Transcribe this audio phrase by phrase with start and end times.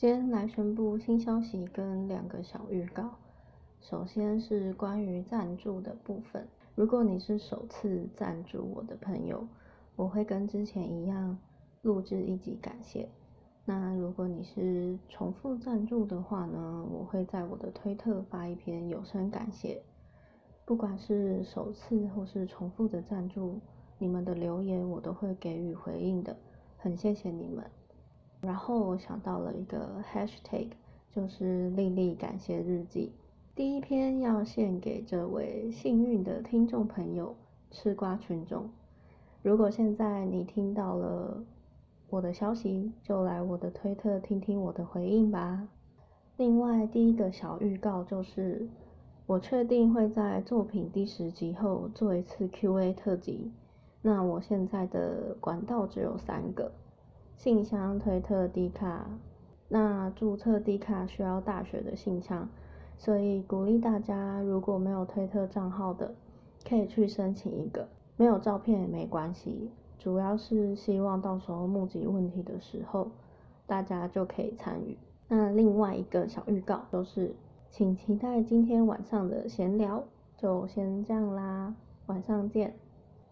[0.00, 3.10] 今天来宣布新消息跟两个小预告。
[3.82, 9.46] 首先是关于赞助的部分，如果你是首次赞助我的朋友，
[9.96, 11.36] 我会跟之前一样
[11.82, 13.10] 录制一集感谢。
[13.66, 19.82] 那如果你是重复赞助的话呢，我会在我的推特发一篇有声感谢。
[20.64, 23.60] 不管是首次或是重复的赞助，
[23.98, 26.34] 你们的留言我都会给予回应的，
[26.78, 27.62] 很谢谢你们。
[28.40, 30.68] 然后我想到了一个 hashtag，
[31.14, 33.12] 就是丽丽感谢日记。
[33.54, 37.36] 第一篇要献给这位幸运的听众朋友
[37.70, 38.70] 吃瓜群众。
[39.42, 41.42] 如果现在你听到了
[42.08, 45.68] 我的消息，就来我的推特听听我的回应吧。
[46.38, 48.66] 另外，第一个小预告就是，
[49.26, 53.50] 我确定会在作品第十集后做一次 Q&A 特辑。
[54.00, 56.72] 那我现在的管道只有三个。
[57.40, 59.06] 信箱、推特、低卡，
[59.66, 62.46] 那注册低卡需要大学的信箱，
[62.98, 66.14] 所以鼓励大家如果没有推特账号的，
[66.68, 67.88] 可以去申请一个，
[68.18, 73.10] 没有照片也没关系，主要是希望到时候募集问题的时候，
[73.66, 74.98] 大家就可以参与。
[75.26, 77.34] 那另外一个小预告就是，
[77.70, 80.04] 请期待今天晚上的闲聊，
[80.36, 82.74] 就先这样啦，晚上见。